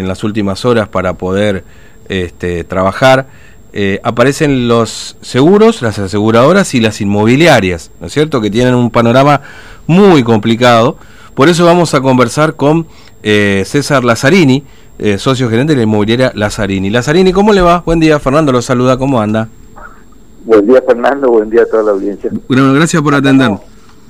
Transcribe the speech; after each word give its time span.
en 0.00 0.06
las 0.06 0.22
últimas 0.22 0.64
horas 0.64 0.86
para 0.88 1.14
poder 1.14 1.64
este, 2.08 2.62
trabajar, 2.62 3.26
eh, 3.72 3.98
aparecen 4.04 4.68
los 4.68 5.16
seguros, 5.22 5.82
las 5.82 5.98
aseguradoras 5.98 6.72
y 6.74 6.80
las 6.80 7.00
inmobiliarias, 7.00 7.90
¿no 8.00 8.06
es 8.06 8.12
cierto?, 8.12 8.40
que 8.40 8.48
tienen 8.48 8.76
un 8.76 8.92
panorama 8.92 9.40
muy 9.88 10.22
complicado. 10.22 10.96
Por 11.34 11.48
eso 11.48 11.64
vamos 11.64 11.94
a 11.94 12.00
conversar 12.00 12.54
con 12.54 12.86
eh, 13.24 13.64
César 13.66 14.04
Lazzarini, 14.04 14.62
eh, 15.00 15.18
socio 15.18 15.50
gerente 15.50 15.72
de 15.72 15.78
la 15.78 15.82
inmobiliaria 15.82 16.30
Lazzarini. 16.32 16.90
Lazzarini, 16.90 17.32
¿cómo 17.32 17.52
le 17.52 17.60
va? 17.60 17.82
Buen 17.84 17.98
día, 17.98 18.20
Fernando 18.20 18.52
lo 18.52 18.62
saluda, 18.62 18.96
¿cómo 18.96 19.20
anda? 19.20 19.48
Buen 20.44 20.64
día, 20.64 20.80
Fernando, 20.86 21.28
buen 21.28 21.50
día 21.50 21.62
a 21.62 21.66
toda 21.66 21.82
la 21.82 21.90
audiencia. 21.90 22.30
Bueno, 22.46 22.72
gracias 22.72 23.02
por 23.02 23.16
atendernos. 23.16 23.62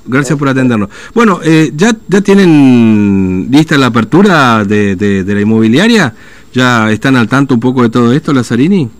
Gracias 0.08 0.38
por 0.38 0.48
atendernos. 0.48 0.88
Bueno, 1.14 1.40
eh, 1.44 1.70
¿ya, 1.76 1.92
¿ya 2.08 2.20
tienen 2.22 3.48
lista 3.50 3.76
la 3.76 3.86
apertura 3.86 4.64
de, 4.64 4.96
de, 4.96 5.34
la 5.34 5.40
inmobiliaria? 5.40 6.14
¿Ya 6.52 6.90
están 6.90 7.16
al 7.16 7.28
tanto 7.28 7.54
un 7.54 7.60
poco 7.60 7.82
de 7.82 7.90
todo 7.90 8.12
esto, 8.12 8.32
Lazzarini? 8.32 8.90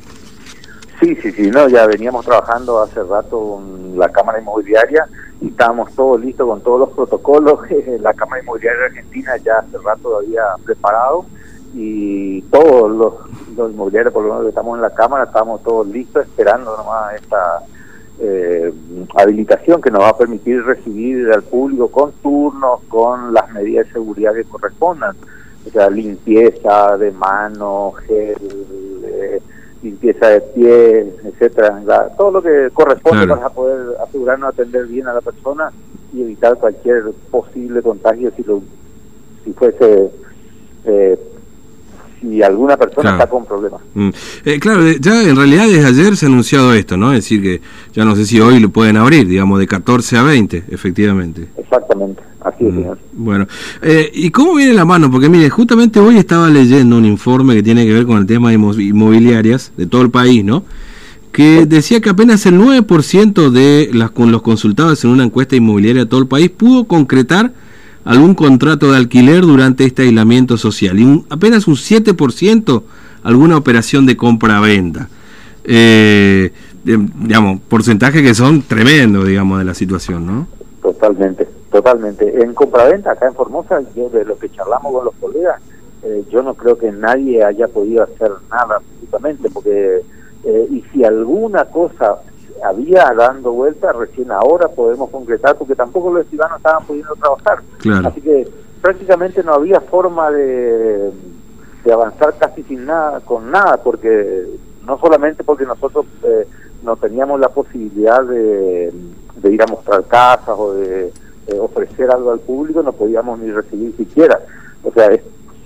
Sí, 1.00 1.16
sí, 1.16 1.32
sí, 1.32 1.50
no, 1.50 1.66
ya 1.68 1.86
veníamos 1.86 2.26
trabajando 2.26 2.82
hace 2.82 3.02
rato 3.02 3.38
con 3.38 3.98
la 3.98 4.10
Cámara 4.10 4.40
Inmobiliaria 4.40 5.06
y 5.40 5.48
estábamos 5.48 5.92
todos 5.94 6.20
listos 6.20 6.46
con 6.46 6.60
todos 6.60 6.80
los 6.80 6.90
protocolos. 6.90 7.60
la 8.00 8.12
Cámara 8.12 8.42
Inmobiliaria 8.42 8.86
Argentina 8.86 9.36
ya 9.38 9.58
hace 9.60 9.78
rato 9.78 10.18
había 10.18 10.42
preparado 10.62 11.24
y 11.74 12.42
todos 12.42 12.90
los, 12.90 13.14
los 13.56 13.72
inmobiliarios, 13.72 14.12
por 14.12 14.24
lo 14.24 14.30
menos 14.30 14.42
que 14.44 14.48
estamos 14.50 14.76
en 14.76 14.82
la 14.82 14.90
Cámara, 14.90 15.24
estamos 15.24 15.62
todos 15.62 15.86
listos 15.86 16.24
esperando 16.26 16.76
nomás 16.76 17.14
esta 17.14 17.62
eh, 18.20 18.72
habilitación 19.14 19.80
que 19.80 19.90
nos 19.90 20.02
va 20.02 20.10
a 20.10 20.18
permitir 20.18 20.62
recibir 20.64 21.30
al 21.32 21.42
público 21.42 21.88
con 21.88 22.12
turnos, 22.22 22.80
con 22.88 23.32
las 23.32 23.50
medidas 23.52 23.86
de 23.86 23.92
seguridad 23.92 24.34
que 24.34 24.44
correspondan, 24.44 25.16
o 25.66 25.70
sea, 25.70 25.88
limpieza 25.88 26.96
de 26.96 27.10
manos, 27.12 27.96
gel, 28.06 28.36
eh, 29.04 29.40
limpieza 29.82 30.28
de 30.28 30.40
pies, 30.40 31.06
etcétera, 31.24 32.10
todo 32.16 32.30
lo 32.32 32.42
que 32.42 32.70
corresponde 32.72 33.26
para 33.28 33.48
poder 33.50 33.96
asegurarnos 34.02 34.50
atender 34.50 34.86
bien 34.86 35.06
a 35.06 35.14
la 35.14 35.20
persona 35.20 35.70
y 36.12 36.22
evitar 36.22 36.56
cualquier 36.56 37.12
posible 37.30 37.82
contagio 37.82 38.32
si 38.34 38.42
lo 38.42 38.62
si 39.44 39.52
fuese 39.52 40.10
eh, 40.84 41.18
si 42.20 42.42
alguna 42.42 42.76
persona 42.76 43.12
está 43.12 43.26
con 43.26 43.44
problemas. 43.44 43.80
Mm. 43.94 44.08
Eh, 44.44 44.60
claro, 44.60 44.82
ya 45.00 45.22
en 45.22 45.36
realidad 45.36 45.66
desde 45.66 45.86
ayer 45.86 46.16
se 46.16 46.26
ha 46.26 46.28
anunciado 46.28 46.72
esto, 46.74 46.96
¿no? 46.96 47.12
Es 47.12 47.24
decir, 47.24 47.42
que 47.42 47.60
ya 47.92 48.04
no 48.04 48.16
sé 48.16 48.26
si 48.26 48.40
hoy 48.40 48.60
lo 48.60 48.70
pueden 48.70 48.96
abrir, 48.96 49.26
digamos, 49.26 49.58
de 49.58 49.66
14 49.66 50.16
a 50.16 50.22
20, 50.22 50.64
efectivamente. 50.68 51.48
Exactamente, 51.56 52.22
así 52.40 52.66
es, 52.66 52.72
mm. 52.72 52.76
señor. 52.76 52.98
Bueno, 53.12 53.46
eh, 53.82 54.10
¿y 54.12 54.30
cómo 54.30 54.54
viene 54.54 54.74
la 54.74 54.84
mano? 54.84 55.10
Porque 55.10 55.28
mire, 55.28 55.48
justamente 55.50 56.00
hoy 56.00 56.16
estaba 56.18 56.48
leyendo 56.48 56.96
un 56.96 57.04
informe 57.04 57.54
que 57.54 57.62
tiene 57.62 57.86
que 57.86 57.92
ver 57.92 58.06
con 58.06 58.18
el 58.18 58.26
tema 58.26 58.50
de 58.50 58.54
inmobiliarias 58.54 59.72
de 59.76 59.86
todo 59.86 60.02
el 60.02 60.10
país, 60.10 60.44
¿no? 60.44 60.64
que 61.32 61.66
decía 61.66 62.00
que 62.00 62.10
apenas 62.10 62.46
el 62.46 62.58
9% 62.58 63.50
de 63.50 63.90
las, 63.92 64.10
con 64.10 64.32
los 64.32 64.42
consultados 64.42 65.04
en 65.04 65.10
una 65.10 65.24
encuesta 65.24 65.54
inmobiliaria 65.54 66.02
de 66.02 66.08
todo 66.08 66.20
el 66.20 66.26
país 66.26 66.50
pudo 66.50 66.84
concretar 66.84 67.52
algún 68.08 68.34
contrato 68.34 68.90
de 68.90 68.96
alquiler 68.96 69.42
durante 69.42 69.84
este 69.84 70.00
aislamiento 70.00 70.56
social 70.56 70.98
y 70.98 71.26
apenas 71.28 71.68
un 71.68 71.74
7% 71.74 72.82
alguna 73.22 73.58
operación 73.58 74.06
de 74.06 74.16
compra-venta. 74.16 75.10
Eh, 75.64 76.50
digamos, 76.82 77.60
porcentajes 77.68 78.22
que 78.22 78.34
son 78.34 78.62
tremendos, 78.62 79.26
digamos, 79.26 79.58
de 79.58 79.66
la 79.66 79.74
situación, 79.74 80.26
¿no? 80.26 80.46
Totalmente, 80.80 81.46
totalmente. 81.70 82.42
En 82.42 82.54
compra-venta, 82.54 83.12
acá 83.12 83.26
en 83.28 83.34
Formosa, 83.34 83.82
yo 83.94 84.08
de 84.08 84.24
lo 84.24 84.38
que 84.38 84.48
charlamos 84.52 84.90
con 84.90 85.04
los 85.04 85.14
colegas, 85.16 85.60
eh, 86.02 86.24
yo 86.30 86.42
no 86.42 86.54
creo 86.54 86.78
que 86.78 86.90
nadie 86.90 87.44
haya 87.44 87.68
podido 87.68 88.04
hacer 88.04 88.30
nada 88.50 88.76
absolutamente, 88.76 89.50
porque, 89.50 90.00
eh, 90.44 90.68
y 90.70 90.82
si 90.94 91.04
alguna 91.04 91.66
cosa 91.66 92.16
había 92.64 93.12
dando 93.16 93.52
vuelta, 93.52 93.92
recién 93.92 94.30
ahora 94.30 94.68
podemos 94.68 95.10
concretar, 95.10 95.56
porque 95.56 95.74
tampoco 95.74 96.12
los 96.12 96.26
ciudadanos 96.26 96.58
estaban 96.58 96.84
pudiendo 96.84 97.14
trabajar. 97.16 97.62
Así 98.06 98.20
que 98.20 98.48
prácticamente 98.80 99.42
no 99.42 99.54
había 99.54 99.80
forma 99.80 100.30
de, 100.30 101.10
de 101.84 101.92
avanzar 101.92 102.34
casi 102.38 102.62
sin 102.64 102.86
nada, 102.86 103.20
con 103.20 103.50
nada, 103.50 103.78
porque 103.82 104.46
no 104.86 104.98
solamente 104.98 105.44
porque 105.44 105.66
nosotros 105.66 106.06
eh, 106.22 106.46
no 106.82 106.96
teníamos 106.96 107.40
la 107.40 107.48
posibilidad 107.48 108.22
de, 108.22 108.92
de, 109.36 109.52
ir 109.52 109.62
a 109.62 109.66
mostrar 109.66 110.04
casas 110.04 110.54
o 110.56 110.74
de 110.74 111.12
ofrecer 111.60 112.10
algo 112.10 112.30
al 112.30 112.40
público, 112.40 112.82
no 112.82 112.92
podíamos 112.92 113.38
ni 113.38 113.50
recibir 113.50 113.96
siquiera. 113.96 114.38
O 114.84 114.92
sea, 114.92 115.10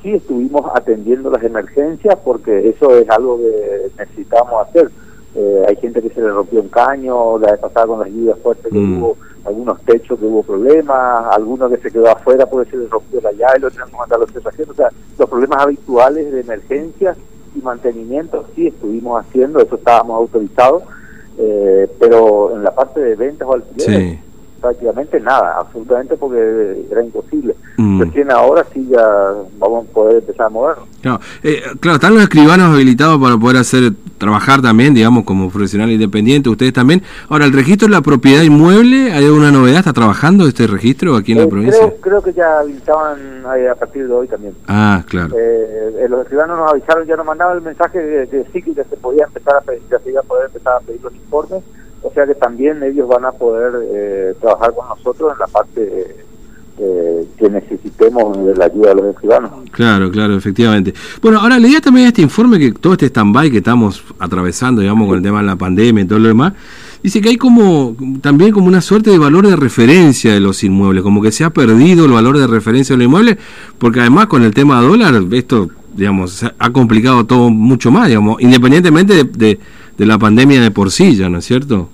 sí 0.02 0.14
estuvimos 0.14 0.70
atendiendo 0.74 1.30
las 1.30 1.42
emergencias 1.42 2.16
porque 2.24 2.68
eso 2.68 2.96
es 2.96 3.08
algo 3.08 3.38
que 3.38 3.90
necesitamos 3.98 4.68
hacer 4.68 4.90
eh, 5.34 5.64
hay 5.66 5.76
gente 5.76 6.02
que 6.02 6.10
se 6.10 6.20
le 6.20 6.28
rompió 6.28 6.60
un 6.60 6.68
caño, 6.68 7.38
la 7.38 7.52
vez 7.52 7.60
pasada 7.60 7.86
con 7.86 8.00
las 8.00 8.08
lluvias 8.08 8.38
fuertes 8.40 8.70
que 8.70 8.78
mm. 8.78 9.02
hubo 9.02 9.16
algunos 9.44 9.80
techos 9.82 10.18
que 10.18 10.26
hubo 10.26 10.42
problemas, 10.42 11.26
alguno 11.34 11.68
que 11.68 11.78
se 11.78 11.90
quedó 11.90 12.10
afuera 12.10 12.46
porque 12.46 12.70
se 12.70 12.76
le 12.76 12.86
rompió 12.88 13.20
la 13.20 13.32
llave, 13.32 13.58
lo 13.60 13.70
tenemos 13.70 13.90
que 13.90 13.96
mandar 13.96 14.16
a 14.18 14.20
los 14.20 14.32
pasajeros, 14.32 14.70
o 14.70 14.74
sea, 14.74 14.88
los 15.18 15.28
problemas 15.28 15.62
habituales 15.62 16.32
de 16.32 16.40
emergencia 16.40 17.16
y 17.54 17.60
mantenimiento 17.60 18.44
sí 18.54 18.68
estuvimos 18.68 19.24
haciendo, 19.24 19.60
eso 19.60 19.76
estábamos 19.76 20.16
autorizados, 20.16 20.82
eh, 21.38 21.88
pero 21.98 22.54
en 22.54 22.62
la 22.62 22.74
parte 22.74 23.00
de 23.00 23.16
ventas 23.16 23.48
o 23.48 23.54
alquileres 23.54 24.20
prácticamente 24.62 25.20
nada, 25.20 25.56
absolutamente 25.58 26.16
porque 26.16 26.86
era 26.90 27.02
imposible. 27.02 27.54
Mm. 27.76 28.00
Recién 28.00 28.30
ahora 28.30 28.64
sí 28.72 28.86
ya 28.88 29.04
vamos 29.58 29.86
a 29.86 29.92
poder 29.92 30.16
empezar 30.18 30.46
a 30.46 30.50
mover. 30.50 30.76
Claro, 31.02 31.20
eh, 31.42 31.62
claro, 31.80 31.96
están 31.96 32.14
los 32.14 32.22
escribanos 32.22 32.72
habilitados 32.72 33.20
para 33.20 33.36
poder 33.36 33.56
hacer 33.56 33.92
trabajar 34.18 34.62
también, 34.62 34.94
digamos, 34.94 35.24
como 35.24 35.50
profesional 35.50 35.90
independiente, 35.90 36.48
ustedes 36.48 36.72
también. 36.72 37.02
Ahora, 37.28 37.44
el 37.44 37.52
registro 37.52 37.88
de 37.88 37.92
la 37.92 38.02
propiedad 38.02 38.42
inmueble, 38.42 39.12
¿hay 39.12 39.24
alguna 39.24 39.50
novedad? 39.50 39.80
¿Está 39.80 39.92
trabajando 39.92 40.46
este 40.46 40.68
registro 40.68 41.16
aquí 41.16 41.32
en 41.32 41.38
la 41.38 41.44
eh, 41.44 41.48
provincia? 41.48 41.92
Creo, 42.00 42.22
que 42.22 42.32
ya 42.32 42.60
habilitaban 42.60 43.18
eh, 43.58 43.68
a 43.68 43.74
partir 43.74 44.06
de 44.06 44.14
hoy 44.14 44.28
también. 44.28 44.54
Ah, 44.68 45.02
claro. 45.08 45.34
los 46.08 46.22
escribanos 46.22 46.56
nos 46.56 46.70
avisaron, 46.70 47.04
ya 47.04 47.16
nos 47.16 47.26
mandaban 47.26 47.56
el 47.56 47.64
mensaje 47.64 47.98
de, 47.98 48.28
que 48.28 48.44
sí 48.52 48.62
que 48.62 48.72
ya 48.74 48.84
se 48.84 48.96
podía 48.96 49.24
empezar 49.24 49.56
a 49.56 49.60
pedir, 49.60 49.82
ya 49.90 49.98
se 49.98 50.10
iba 50.10 50.20
a 50.20 50.24
poder 50.24 50.46
empezar 50.46 50.74
a 50.76 50.80
pedir 50.80 51.02
los 51.02 51.12
informes 51.12 51.64
o 52.02 52.12
sea 52.12 52.26
que 52.26 52.34
también 52.34 52.82
ellos 52.82 53.08
van 53.08 53.24
a 53.24 53.32
poder 53.32 53.72
eh, 53.92 54.34
trabajar 54.40 54.74
con 54.74 54.88
nosotros 54.88 55.32
en 55.32 55.38
la 55.38 55.46
parte 55.46 56.16
eh, 56.78 57.28
que 57.38 57.48
necesitemos 57.48 58.44
de 58.44 58.56
la 58.56 58.64
ayuda 58.64 58.94
de 58.94 59.02
los 59.02 59.20
ciudadanos. 59.20 59.50
Claro, 59.70 60.10
claro, 60.10 60.34
efectivamente. 60.34 60.94
Bueno, 61.20 61.38
ahora 61.38 61.58
leía 61.58 61.80
también 61.80 62.08
este 62.08 62.22
informe 62.22 62.58
que 62.58 62.72
todo 62.72 62.94
este 62.94 63.06
stand-by 63.06 63.50
que 63.50 63.58
estamos 63.58 64.02
atravesando, 64.18 64.80
digamos, 64.80 65.06
con 65.06 65.18
el 65.18 65.22
tema 65.22 65.40
de 65.40 65.46
la 65.46 65.56
pandemia 65.56 66.02
y 66.02 66.06
todo 66.06 66.18
lo 66.18 66.28
demás, 66.28 66.54
dice 67.02 67.20
que 67.20 67.28
hay 67.28 67.36
como 67.36 67.94
también 68.20 68.52
como 68.52 68.66
una 68.66 68.80
suerte 68.80 69.10
de 69.10 69.18
valor 69.18 69.46
de 69.46 69.54
referencia 69.54 70.32
de 70.32 70.40
los 70.40 70.64
inmuebles, 70.64 71.02
como 71.02 71.22
que 71.22 71.30
se 71.30 71.44
ha 71.44 71.50
perdido 71.50 72.06
el 72.06 72.12
valor 72.12 72.38
de 72.38 72.46
referencia 72.46 72.94
de 72.94 72.98
los 72.98 73.06
inmuebles, 73.06 73.36
porque 73.78 74.00
además 74.00 74.26
con 74.26 74.42
el 74.42 74.54
tema 74.54 74.80
dólar, 74.80 75.22
esto, 75.32 75.68
digamos, 75.94 76.44
ha 76.58 76.70
complicado 76.70 77.26
todo 77.26 77.50
mucho 77.50 77.90
más, 77.90 78.08
digamos, 78.08 78.40
independientemente 78.40 79.14
de 79.14 79.24
de 79.24 79.60
la 79.98 80.18
pandemia 80.18 80.60
de 80.60 80.70
por 80.70 80.90
sí 80.90 81.16
ya, 81.16 81.28
¿no 81.28 81.38
es 81.38 81.44
cierto? 81.44 81.88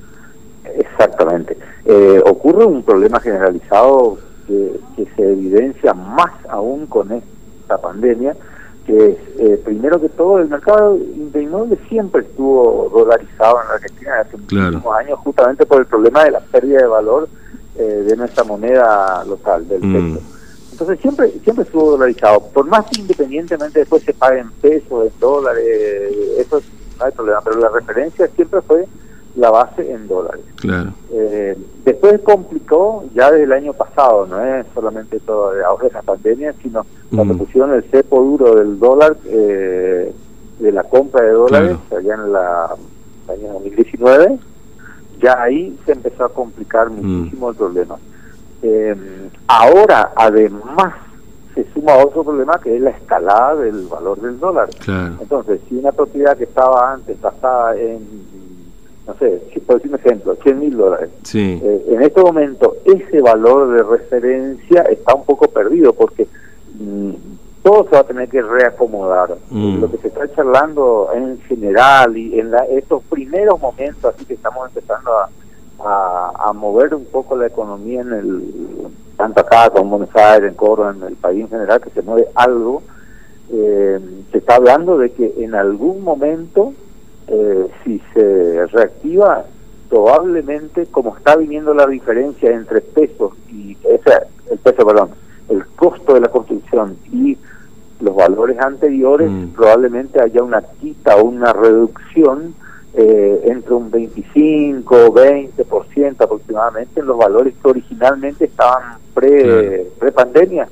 Exactamente. 0.65 1.57
Eh, 1.85 2.21
ocurre 2.25 2.65
un 2.65 2.83
problema 2.83 3.21
generalizado 3.21 4.19
que, 4.47 4.79
se 5.17 5.33
evidencia 5.33 5.95
más 5.95 6.33
aún 6.49 6.87
con 6.87 7.13
esta 7.13 7.79
pandemia, 7.79 8.35
que 8.87 9.11
es, 9.11 9.17
eh, 9.39 9.61
primero 9.65 10.01
que 10.01 10.09
todo, 10.09 10.39
el 10.39 10.49
mercado 10.49 10.99
de 10.99 11.43
inmuebles 11.43 11.79
siempre 11.89 12.23
estuvo 12.23 12.91
dolarizado 12.93 13.59
en 13.63 13.71
Argentina 13.71 14.21
hace 14.21 14.37
muchísimos 14.37 14.97
años, 14.97 15.19
justamente 15.21 15.67
por 15.67 15.81
el 15.81 15.87
problema 15.87 16.25
de 16.25 16.33
la 16.33 16.41
pérdida 16.41 16.81
de 16.81 16.87
valor 16.87 17.29
eh, 17.77 17.83
de 17.83 18.17
nuestra 18.17 18.45
moneda 18.45 19.25
local, 19.25 19.69
del 19.69 19.83
mm. 19.83 20.15
peso. 20.15 20.27
Entonces 20.73 21.01
siempre 21.01 21.31
siempre 21.43 21.65
estuvo 21.65 21.93
dolarizado. 21.93 22.41
Por 22.41 22.67
más 22.67 22.87
que 22.87 23.01
independientemente 23.01 23.81
después 23.81 24.03
se 24.03 24.15
paguen 24.15 24.51
pesos, 24.61 25.07
en 25.07 25.21
dólares, 25.21 25.65
eso 26.39 26.61
no 26.99 27.05
hay 27.05 27.13
problema, 27.13 27.41
pero 27.43 27.59
la 27.59 27.69
referencia 27.69 28.27
siempre 28.29 28.61
fue 28.63 28.87
la 29.37 29.51
base 29.51 29.91
en 29.91 30.09
dólares. 30.09 30.45
Claro. 30.57 30.93
Eh, 31.13 31.57
después 31.85 32.21
complicó 32.23 33.05
ya 33.15 33.31
desde 33.31 33.45
el 33.45 33.53
año 33.53 33.73
pasado, 33.73 34.27
no 34.27 34.45
es 34.45 34.67
solamente 34.75 35.21
todo 35.21 35.53
de 35.53 35.65
ahora 35.65 35.89
de 35.89 35.95
la 35.95 36.03
pandemia, 36.03 36.55
sino 36.63 36.85
cuando 37.15 37.35
mm. 37.35 37.39
pusieron 37.39 37.75
el 37.75 37.85
cepo 37.85 38.21
duro 38.21 38.57
del 38.57 38.79
dólar, 38.79 39.17
eh, 39.27 40.13
de 40.59 40.73
la 40.73 40.83
compra 40.83 41.23
de 41.23 41.31
dólares, 41.31 41.77
allá 41.97 42.15
en 42.15 42.33
la 42.33 42.75
año 43.29 43.53
2019, 43.55 44.39
ya 45.21 45.43
ahí 45.43 45.79
se 45.85 45.93
empezó 45.93 46.25
a 46.25 46.29
complicar 46.31 46.91
mm. 46.91 46.95
muchísimo 46.95 47.51
el 47.51 47.57
problema. 47.57 47.97
Eh, 48.63 48.97
ahora, 49.47 50.13
además 50.17 50.95
se 51.59 51.73
suma 51.73 51.97
otro 51.97 52.23
problema 52.23 52.61
que 52.63 52.77
es 52.77 52.81
la 52.81 52.91
escalada 52.91 53.57
del 53.57 53.89
valor 53.89 54.21
del 54.21 54.39
dólar. 54.39 54.69
Entonces, 55.21 55.61
si 55.69 55.75
una 55.75 55.91
propiedad 55.91 56.37
que 56.37 56.45
estaba 56.45 56.93
antes 56.93 57.21
basada 57.21 57.77
en, 57.77 57.99
no 59.05 59.15
sé, 59.15 59.43
por 59.67 59.77
decir 59.77 59.91
un 59.93 59.99
ejemplo, 59.99 60.37
100 60.41 60.61
mil 60.61 60.77
dólares, 60.77 61.11
eh, 61.35 61.85
en 61.89 62.03
este 62.03 62.21
momento 62.21 62.77
ese 62.85 63.21
valor 63.21 63.73
de 63.73 63.83
referencia 63.83 64.83
está 64.83 65.15
un 65.15 65.25
poco 65.25 65.49
perdido 65.49 65.93
porque 65.93 66.29
mm, 66.79 67.11
todo 67.65 67.85
se 67.85 67.91
va 67.91 68.01
a 68.03 68.05
tener 68.05 68.29
que 68.29 68.41
reacomodar. 68.41 69.37
Mm. 69.51 69.81
Lo 69.81 69.91
que 69.91 69.99
se 69.99 70.09
está 70.09 70.33
charlando 70.33 71.09
en 71.13 71.41
general 71.41 72.17
y 72.17 72.39
en 72.39 72.53
la, 72.53 72.67
estos 72.67 73.03
primeros 73.03 73.61
momentos, 73.61 74.15
así 74.15 74.25
que 74.25 74.35
estamos 74.35 74.69
empezando 74.69 75.11
a, 75.11 75.29
a, 75.85 76.51
a 76.51 76.53
mover 76.53 76.95
un 76.95 77.07
poco 77.07 77.35
la 77.35 77.49
economía 77.49 78.03
en 78.03 78.13
el 78.13 78.43
tanto 79.19 79.41
acá 79.41 79.69
como 79.71 79.83
en 79.83 79.91
Buenos 79.91 80.17
Aires, 80.17 80.49
en 80.49 80.55
Córdoba, 80.55 80.95
en 80.97 81.03
el 81.03 81.17
país 81.17 81.43
en 81.43 81.51
general, 81.51 81.81
que 81.81 81.91
se 81.91 82.03
mueve 82.03 82.29
algo, 82.37 82.83
eh, 83.53 83.99
se 84.31 84.39
está 84.39 84.55
hablando 84.55 84.97
de 84.97 85.11
que 85.11 85.35
en 85.39 85.55
algún 85.55 86.03
momento, 86.03 86.73
eh, 87.27 87.67
si 87.85 88.01
se 88.15 88.67
reactiva, 88.69 89.45
probablemente, 89.91 90.87
como 90.87 91.17
está 91.17 91.35
viniendo 91.37 91.75
la 91.75 91.87
diferencia 91.87 92.51
entre 92.53 92.81
pesos 92.81 93.33
y 93.51 93.77
ese, 93.85 94.13
el 94.51 94.59
peso, 94.59 94.87
perdón, 94.87 95.11
el 95.49 95.67
costo 95.67 96.15
de 96.15 96.21
la 96.21 96.29
construcción 96.29 96.97
y 97.13 97.37
los 98.01 98.15
valores 98.15 98.59
anteriores, 98.61 99.29
Mm. 99.29 99.49
probablemente 99.49 100.23
haya 100.23 100.43
una 100.43 100.63
quita 100.81 101.17
o 101.17 101.25
una 101.25 101.53
reducción 101.53 102.55
eh, 102.95 103.43
entre 103.45 103.75
un 103.75 103.91
25 103.91 104.95
o 104.95 105.13
20% 105.13 106.25
aproximadamente 106.25 107.01
en 107.01 107.07
los 107.07 107.19
valores 107.19 107.55
que 107.63 107.69
originalmente 107.69 108.47
estaban 108.47 108.99
pre, 109.21 109.43
Claro. 109.43 109.83
pre 109.99 110.13
pandemia, 110.13 110.69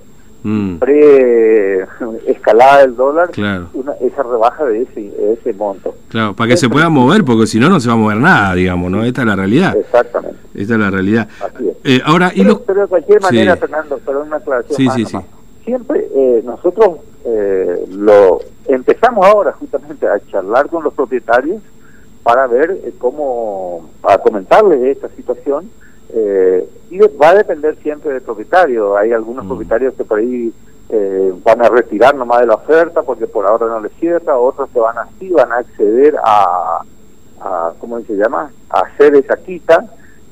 Mm, 0.48 0.76
pre 0.78 1.82
escalada 2.26 2.82
del 2.82 2.94
dólar, 2.94 3.30
Claro. 3.32 3.66
una, 3.74 3.92
esa 3.94 4.22
rebaja 4.22 4.64
de 4.64 4.82
ese, 4.82 5.00
de 5.00 5.32
ese 5.32 5.52
monto. 5.54 5.96
claro, 6.08 6.34
para 6.36 6.50
que 6.50 6.56
se 6.56 6.68
pueda 6.68 6.88
mover, 6.88 7.24
porque 7.24 7.48
si 7.48 7.58
no, 7.58 7.68
no 7.68 7.80
se 7.80 7.88
va 7.88 7.94
a 7.94 7.96
mover 7.96 8.18
nada, 8.18 8.54
digamos, 8.54 8.88
¿no? 8.92 9.02
Esta 9.02 9.22
es 9.22 9.26
la 9.26 9.34
realidad. 9.34 9.76
Exactamente, 9.76 10.38
Esta 10.54 10.74
es 10.74 10.78
la 10.80 10.90
realidad. 10.90 11.28
así 11.40 11.68
es. 11.68 11.76
Eh, 11.82 12.00
ahora, 12.04 12.30
y 12.32 12.44
Pero, 12.44 12.82
de 12.82 12.86
cualquier 12.86 13.20
manera, 13.22 13.54
Sí. 13.54 13.60
Fernando, 13.60 14.00
una 14.24 14.36
aclaración 14.36 14.76
Sí, 14.76 14.84
más 14.86 14.94
sí, 14.94 15.02
nomás. 15.04 15.24
sí. 15.24 15.64
Siempre 15.64 16.06
eh, 16.14 16.42
nosotros 16.44 16.90
eh, 17.24 17.84
lo 17.90 18.38
empezamos 18.68 19.26
ahora 19.26 19.50
justamente 19.52 20.06
a 20.06 20.20
charlar 20.30 20.68
con 20.68 20.84
los 20.84 20.94
propietarios 20.94 21.60
para 22.22 22.46
ver 22.46 22.70
eh, 22.84 22.92
cómo, 22.98 23.90
para 24.00 24.18
comentarles 24.18 24.80
esta 24.82 25.08
situación 25.16 25.68
eh, 26.14 26.68
y 26.90 26.98
va 26.98 27.30
a 27.30 27.34
depender 27.34 27.76
siempre 27.82 28.12
del 28.12 28.22
propietario. 28.22 28.96
Hay 28.96 29.12
algunos 29.12 29.44
Mm. 29.44 29.48
propietarios 29.48 29.94
que 29.94 30.04
por 30.04 30.18
ahí 30.18 30.52
eh, 30.88 31.32
van 31.44 31.62
a 31.64 31.68
retirar 31.68 32.14
nomás 32.14 32.40
de 32.40 32.46
la 32.46 32.54
oferta 32.54 33.02
porque 33.02 33.26
por 33.26 33.44
ahora 33.46 33.66
no 33.66 33.80
les 33.80 33.92
cierra, 33.94 34.38
otros 34.38 34.68
que 34.72 34.78
van 34.78 34.96
así, 34.98 35.28
van 35.30 35.50
a 35.50 35.56
acceder 35.56 36.14
a, 36.24 36.80
a 37.40 37.72
¿cómo 37.80 38.00
se 38.02 38.14
llama? 38.14 38.50
A 38.70 38.80
hacer 38.80 39.16
esa 39.16 39.36
quita 39.36 39.84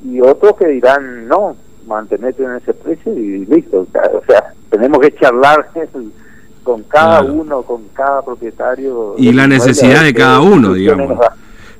y 0.05 0.21
otros 0.21 0.55
que 0.57 0.69
dirán 0.69 1.27
no, 1.27 1.57
mantenerte 1.89 2.45
en 2.45 2.55
ese 2.55 2.73
precio 2.73 3.13
y 3.15 3.45
listo. 3.47 3.81
O 3.81 3.87
sea, 3.93 4.03
o 4.15 4.25
sea, 4.27 4.55
tenemos 4.71 5.01
que 5.01 5.13
charlar 5.17 5.69
con 6.63 6.83
cada 6.85 7.21
Claro. 7.21 7.35
uno, 7.35 7.63
con 7.63 7.83
cada 7.93 8.23
propietario. 8.23 9.15
Y 9.19 9.33
la 9.33 9.47
necesidad 9.49 10.03
de 10.05 10.13
qué 10.15 10.21
cada 10.21 10.41
uno, 10.41 10.69
soluciones 10.69 11.09
digamos. 11.09 11.27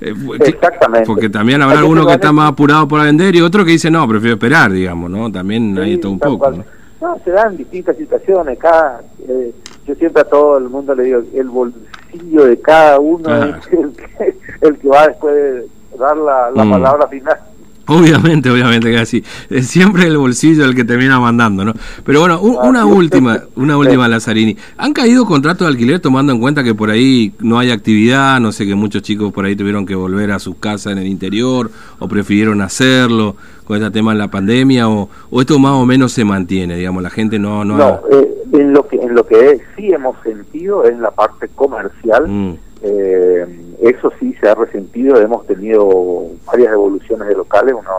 Eh, 0.01 0.15
Exactamente. 0.41 1.07
Porque 1.07 1.29
también 1.29 1.63
habrá 1.63 1.77
que 1.77 1.81
alguno 1.81 2.07
que 2.07 2.15
está 2.15 2.33
más 2.33 2.51
apurado 2.53 2.87
por 2.89 3.03
vender 3.03 3.35
y 3.37 3.41
otro 3.41 3.65
que 3.65 3.73
dice, 3.73 3.91
no, 3.91 4.07
prefiero 4.09 4.35
esperar, 4.35 4.71
digamos, 4.73 5.11
¿no? 5.11 5.31
También 5.31 5.77
hay 5.79 5.95
Sí, 5.95 6.01
todo 6.01 6.13
un 6.13 6.19
tal 6.19 6.31
poco. 6.33 6.51
¿no? 6.51 6.65
No, 7.01 7.19
se 7.25 7.31
dan 7.31 7.57
distintas 7.57 7.97
situaciones. 7.97 8.59
Cada, 8.59 9.01
eh, 9.29 9.53
yo 9.87 9.95
siempre 9.95 10.23
a 10.23 10.25
todo 10.25 10.57
el 10.59 10.69
mundo 10.69 10.95
le 10.95 11.05
digo, 11.05 11.23
el 11.35 11.49
bolsillo 11.49 12.45
de 12.47 12.59
cada 12.61 12.99
uno 12.99 13.29
es 13.45 13.55
el 13.73 13.93
que, 13.93 14.35
el 14.63 14.79
que 14.79 14.89
va 14.89 15.09
después 15.09 15.35
de 15.35 15.67
dar 15.99 16.17
la, 16.17 16.51
la 16.51 16.65
Mm. 16.65 16.71
palabra 16.71 17.07
final. 17.09 17.39
Obviamente, 17.87 18.51
obviamente 18.51 18.91
que 18.91 18.99
así. 18.99 19.23
Es 19.51 19.67
siempre 19.67 20.07
el 20.07 20.17
bolsillo 20.17 20.65
el 20.65 20.75
que 20.75 20.85
termina 20.85 21.21
mandando, 21.21 21.65
¿no? 21.65 21.75
Pero 22.05 22.21
bueno, 22.21 22.41
u- 22.41 22.59
Ah, 22.61 22.69
una 22.69 22.87
última, 22.87 23.43
una 23.57 23.77
última. 23.77 24.09
Lazarini. 24.09 24.57
¿Han 24.79 24.93
caído 24.93 25.25
contratos 25.27 25.67
de 25.67 25.73
alquiler 25.73 26.01
tomando 26.01 26.33
en 26.33 26.41
cuenta 26.41 26.63
que 26.65 26.75
por 26.75 26.91
ahí 26.91 27.33
no 27.41 27.59
hay 27.59 27.71
actividad? 27.71 28.41
No 28.41 28.53
sé, 28.53 28.67
que 28.67 28.75
muchos 28.75 29.03
chicos 29.03 29.33
por 29.33 29.45
ahí 29.45 29.55
tuvieron 29.57 29.85
que 29.87 29.95
volver 29.95 30.31
a 30.33 30.39
sus 30.39 30.57
casas 30.57 30.93
en 30.93 30.99
el 30.99 31.07
interior 31.07 31.71
o 31.99 32.09
prefirieron 32.09 32.61
hacerlo 32.63 33.37
con 33.65 33.77
este 33.79 33.91
tema 33.91 34.13
de 34.13 34.19
la 34.19 34.29
pandemia 34.29 34.89
o, 34.89 35.09
o 35.31 35.41
esto 35.41 35.59
más 35.59 35.73
o 35.73 35.87
menos 35.87 36.13
se 36.13 36.25
mantiene, 36.25 36.77
digamos, 36.77 37.03
la 37.03 37.09
gente 37.11 37.39
no... 37.39 37.65
No, 37.65 37.77
No, 37.79 38.01
eh, 38.13 38.29
en 38.53 38.73
lo 38.73 38.87
que 38.87 38.97
en 38.97 39.15
lo 39.15 39.27
que 39.27 39.61
sí 39.77 39.91
hemos 39.93 40.17
sentido 40.23 40.85
es 40.85 40.99
la 40.99 41.11
parte 41.11 41.49
comercial. 41.55 42.25
Mm, 42.29 42.55
Eh, 42.87 43.47
eso 43.81 44.13
sí 44.21 44.35
se 44.41 44.49
ha 44.49 44.55
resentido, 44.55 45.19
hemos 45.19 45.47
tenido 45.47 46.27
varias 46.47 46.73
evoluciones 46.73 47.27
de 47.29 47.35
locales, 47.35 47.75
uno 47.75 47.91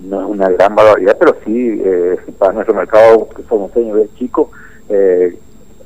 no 0.00 0.20
es 0.22 0.26
una 0.28 0.48
gran 0.50 0.74
barbaridad, 0.74 1.16
pero 1.18 1.36
sí 1.44 1.80
eh, 1.84 2.16
para 2.36 2.52
nuestro 2.52 2.74
mercado 2.74 3.28
que 3.34 3.42
somos 3.44 3.70
es 3.76 4.14
chico, 4.16 4.50
eh, 4.88 5.36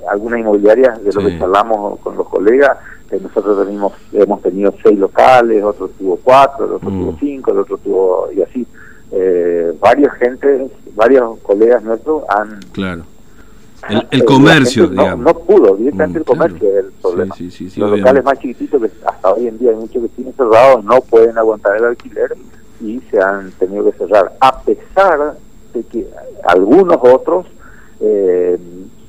algunas 0.09 0.41
inmobiliarias 0.41 1.03
de 1.05 1.13
lo 1.13 1.21
Sí. 1.21 1.27
que 1.29 1.39
charlamos 1.39 2.01
con 2.01 2.17
los 2.17 2.27
colegas, 2.29 2.79
eh, 3.11 3.19
nosotros 3.23 3.67
tenemos, 3.67 3.93
hemos 4.13 4.41
tenido 4.41 4.73
seis 4.83 4.99
locales, 4.99 5.63
otro 5.63 5.89
tuvo 5.89 6.17
cuatro, 6.25 6.65
el 6.65 6.73
otro 6.73 6.91
Mm. 6.91 7.01
tuvo 7.01 7.17
cinco, 7.21 7.51
el 7.53 7.59
otro 7.59 7.77
tuvo 7.79 8.29
y 8.35 8.41
así. 8.43 8.67
Eh, 9.13 9.73
varias 9.79 10.15
gente, 10.15 10.69
varios 10.95 11.39
colegas 11.41 11.83
nuestros 11.85 12.23
han 12.31 12.61
claro. 12.73 13.03
El, 13.93 14.07
el 14.11 14.21
eh, 14.21 14.25
comercio, 14.25 14.85
gente 14.89 15.01
digamos. 15.03 15.25
No 15.25 15.35
pudo, 15.41 15.77
directamente 15.77 16.19
Mm, 16.19 16.23
el 16.23 16.25
comercio 16.27 16.59
claro. 16.59 16.79
es 16.79 16.85
el 16.85 16.93
problema. 17.01 17.35
Sí, 17.37 17.51
sí, 17.51 17.57
sí, 17.57 17.71
sí, 17.71 17.81
Los 17.81 17.91
obviamente. 17.91 18.11
locales 18.11 18.25
más 18.25 18.39
chiquititos 18.43 18.83
que 18.83 18.91
hasta 19.07 19.33
hoy 19.33 19.47
en 19.49 19.59
día 19.59 19.71
hay 19.71 19.77
muchos 19.77 20.03
vecinos 20.03 20.35
cerrados 20.37 20.85
no 20.85 21.01
pueden 21.03 21.39
aguantar 21.39 21.77
el 21.77 21.85
alquiler 21.85 22.35
y 22.81 23.01
se 23.11 23.21
han 23.21 23.51
tenido 23.53 23.85
que 23.91 23.99
cerrar. 23.99 24.33
A 24.41 24.61
pesar 24.61 25.35
de 25.75 25.83
que 25.85 26.07
algunos 26.45 26.99
otros 27.03 27.47
eh, 28.01 28.59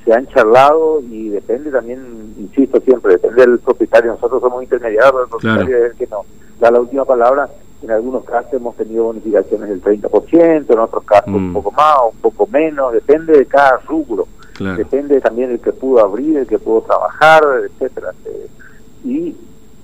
se 0.05 0.13
han 0.13 0.27
charlado 0.27 1.01
y 1.01 1.29
depende 1.29 1.71
también, 1.71 2.33
insisto 2.37 2.79
siempre, 2.81 3.13
depende 3.13 3.41
del 3.45 3.59
propietario. 3.59 4.11
Nosotros 4.11 4.41
somos 4.41 4.61
intermediarios, 4.63 5.23
el 5.23 5.29
propietario 5.29 5.65
Claro. 5.67 5.85
es 5.85 5.91
el 5.91 5.97
que 5.97 6.07
nos 6.07 6.25
da 6.59 6.71
la 6.71 6.79
última 6.81 7.05
palabra. 7.05 7.49
En 7.81 7.91
algunos 7.91 8.23
casos 8.23 8.53
hemos 8.53 8.75
tenido 8.77 9.05
bonificaciones 9.05 9.67
del 9.69 9.81
30%, 9.81 10.73
en 10.73 10.79
otros 10.79 11.03
casos 11.03 11.29
Mm. 11.29 11.35
un 11.47 11.53
poco 11.53 11.71
más 11.71 11.97
un 12.13 12.17
poco 12.21 12.47
menos, 12.47 12.93
depende 12.93 13.37
de 13.37 13.45
cada 13.45 13.77
rubro 13.87 14.27
Claro. 14.53 14.77
depende 14.77 15.19
también 15.21 15.49
del 15.49 15.59
que 15.59 15.71
pudo 15.73 15.99
abrir, 16.03 16.37
el 16.37 16.47
que 16.47 16.59
pudo 16.59 16.81
trabajar, 16.81 17.43
etcétera. 17.65 18.11
Eh, 18.25 18.47
y 19.03 19.35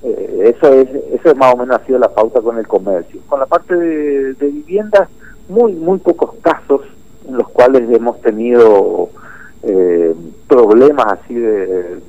eh, 0.03 0.53
eso 0.55 0.71
es 0.73 0.87
eso 1.11 1.29
es 1.31 1.35
más 1.35 1.53
o 1.53 1.57
menos 1.57 1.79
ha 1.81 1.85
sido 1.85 1.99
la 1.99 2.09
pauta 2.13 2.41
con 2.41 2.57
el 2.57 2.67
comercio. 2.67 3.19
Con 3.27 3.39
la 3.39 3.45
parte 3.45 3.75
de, 3.75 4.33
de 4.35 4.47
viviendas, 4.47 5.09
muy 5.49 5.73
muy 5.73 5.97
pocos 5.99 6.31
casos 6.41 6.81
en 7.27 7.37
los 7.37 7.49
cuales 7.49 7.89
hemos 7.91 8.21
tenido 8.21 9.09
eh, 9.63 10.13
problemas 10.47 11.05
así 11.13 11.33
de 11.35 11.99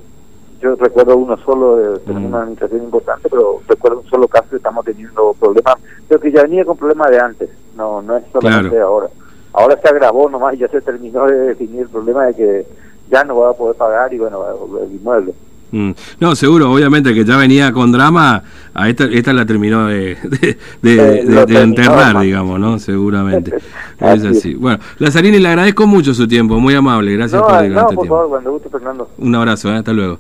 yo 0.61 0.77
recuerdo 0.77 1.17
uno 1.17 1.39
solo, 1.39 1.77
de, 1.77 1.99
tenemos 2.01 2.23
Mm. 2.25 2.27
una 2.27 2.39
administración 2.43 2.83
importante, 2.83 3.29
pero 3.31 3.61
recuerdo 3.67 4.01
un 4.01 4.07
solo 4.11 4.29
caso 4.29 4.51
que 4.51 4.57
estamos 4.57 4.85
teniendo 4.85 5.35
problemas, 5.41 5.77
pero 6.07 6.21
que 6.21 6.31
ya 6.31 6.43
venía 6.43 6.67
con 6.67 6.77
problemas 6.77 7.11
de 7.11 7.19
antes, 7.19 7.49
no 7.77 8.03
no 8.03 8.19
es 8.19 8.25
solamente 8.31 8.69
Claro. 8.69 8.77
de 8.77 8.81
ahora. 8.83 9.09
Ahora 9.53 9.79
se 9.83 9.89
agravó 9.89 10.29
nomás 10.31 10.55
y 10.55 10.59
ya 10.59 10.69
se 10.69 10.81
terminó 10.81 11.27
de 11.27 11.37
definir 11.49 11.83
el 11.83 11.89
problema 11.89 12.25
de 12.27 12.35
que 12.35 12.67
ya 13.11 13.25
no 13.25 13.37
va 13.37 13.51
a 13.51 13.55
poder 13.55 13.77
pagar 13.77 14.13
y 14.15 14.19
bueno, 14.19 14.41
el 14.87 14.93
inmueble. 14.95 15.33
Mm. 15.73 15.91
No, 16.19 16.35
seguro, 16.35 16.73
obviamente 16.73 17.15
que 17.15 17.25
ya 17.25 17.37
venía 17.37 17.73
con 17.73 17.93
drama, 17.93 18.43
a 18.75 18.89
esta, 18.89 19.05
esta 19.05 19.33
la 19.33 19.47
terminó 19.47 19.87
de, 19.87 20.17
de, 20.23 20.57
de- 20.83 20.95
Eh, 20.95 21.25
de- 21.25 21.25
lo 21.25 21.41
de 21.41 21.47
terminó, 21.47 21.61
enterrar, 21.63 22.21
digamos, 22.21 22.59
¿no? 22.59 22.79
Seguramente. 22.81 23.55
es 24.01 24.03
Así 24.03 24.27
es. 24.27 24.37
así. 24.39 24.55
Bueno, 24.55 24.79
Lazarini, 24.99 25.39
le 25.39 25.49
agradezco 25.49 25.87
mucho 25.87 26.13
su 26.15 26.27
tiempo, 26.27 26.59
muy 26.59 26.75
amable, 26.75 27.13
gracias 27.17 27.41
No, 27.41 27.47
por 27.47 27.57
no, 27.57 27.63
este 27.63 27.75
por 27.75 27.89
tiempo. 27.89 28.07
favor, 28.07 28.29
cuando 28.31 28.51
guste, 28.53 28.69
Fernando. 28.69 29.11
Un 29.19 29.35
abrazo, 29.35 29.71
¿eh? 29.73 29.77
hasta 29.77 29.93
luego. 29.93 30.19